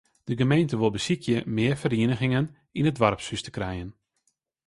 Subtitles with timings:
[0.29, 2.47] De gemeente wol besykje mear ferieningen
[2.79, 3.89] yn it doarpshûs te krijen.